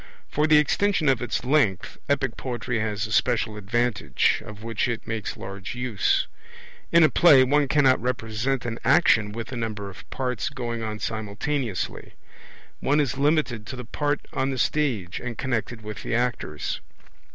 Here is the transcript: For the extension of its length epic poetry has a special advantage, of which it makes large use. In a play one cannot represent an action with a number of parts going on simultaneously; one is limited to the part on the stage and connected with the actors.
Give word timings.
For 0.31 0.47
the 0.47 0.57
extension 0.57 1.07
of 1.09 1.21
its 1.21 1.43
length 1.45 1.99
epic 2.09 2.35
poetry 2.35 2.79
has 2.79 3.05
a 3.05 3.11
special 3.11 3.55
advantage, 3.55 4.41
of 4.43 4.63
which 4.63 4.87
it 4.87 5.05
makes 5.05 5.37
large 5.37 5.75
use. 5.75 6.25
In 6.91 7.03
a 7.03 7.07
play 7.09 7.43
one 7.43 7.67
cannot 7.67 8.01
represent 8.01 8.65
an 8.65 8.79
action 8.83 9.31
with 9.31 9.51
a 9.51 9.55
number 9.55 9.91
of 9.91 10.09
parts 10.09 10.49
going 10.49 10.81
on 10.81 10.97
simultaneously; 10.97 12.13
one 12.79 12.99
is 12.99 13.19
limited 13.19 13.67
to 13.67 13.75
the 13.75 13.85
part 13.85 14.21
on 14.33 14.49
the 14.49 14.57
stage 14.57 15.19
and 15.19 15.37
connected 15.37 15.83
with 15.83 16.01
the 16.01 16.15
actors. 16.15 16.81